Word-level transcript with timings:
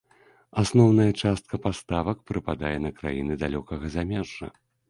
Асноўная 0.61 1.07
частка 1.21 1.59
паставак 1.67 2.25
прыпадае 2.31 2.75
на 2.89 2.93
краіны 3.01 3.33
далёкага 3.47 3.85
замежжа. 3.99 4.47